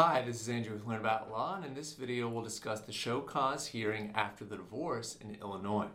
[0.00, 2.92] Hi, this is Andrew with Learn About Law, and in this video we'll discuss the
[2.92, 5.88] show cause hearing after the divorce in Illinois.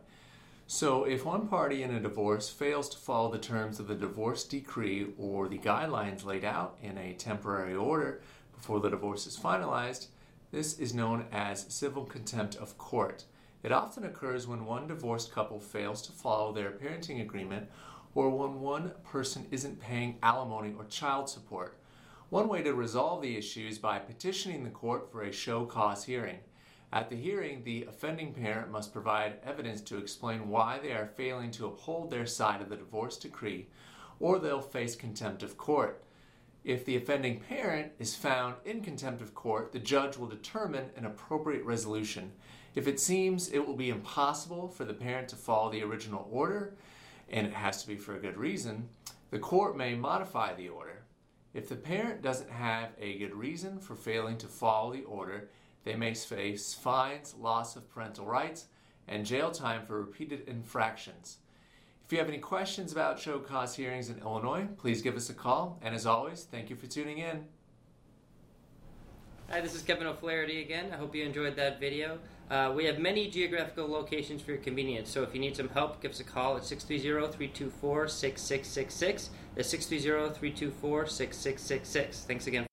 [0.68, 4.44] So, if one party in a divorce fails to follow the terms of the divorce
[4.44, 8.20] decree or the guidelines laid out in a temporary order
[8.54, 10.08] before the divorce is finalized,
[10.52, 13.24] this is known as civil contempt of court.
[13.64, 17.70] It often occurs when one divorced couple fails to follow their parenting agreement
[18.16, 21.78] or when one person isn't paying alimony or child support.
[22.30, 26.04] One way to resolve the issue is by petitioning the court for a show cause
[26.06, 26.40] hearing.
[26.92, 31.52] At the hearing, the offending parent must provide evidence to explain why they are failing
[31.52, 33.68] to uphold their side of the divorce decree,
[34.20, 36.04] or they'll face contempt of court.
[36.64, 41.06] If the offending parent is found in contempt of court, the judge will determine an
[41.06, 42.32] appropriate resolution.
[42.74, 46.76] If it seems it will be impossible for the parent to follow the original order,
[47.30, 48.88] and it has to be for a good reason,
[49.30, 51.04] the court may modify the order.
[51.54, 55.50] If the parent doesn't have a good reason for failing to follow the order,
[55.84, 58.66] they may face fines, loss of parental rights,
[59.08, 61.38] and jail time for repeated infractions.
[62.06, 65.34] If you have any questions about show cause hearings in Illinois, please give us a
[65.34, 65.80] call.
[65.82, 67.46] And as always, thank you for tuning in.
[69.54, 70.86] Hi, this is Kevin O'Flaherty again.
[70.92, 72.18] I hope you enjoyed that video.
[72.50, 76.02] Uh, we have many geographical locations for your convenience, so if you need some help,
[76.02, 79.30] give us a call at 630-324-6666.
[79.54, 82.26] That's 630-324-6666.
[82.26, 82.66] Thanks again.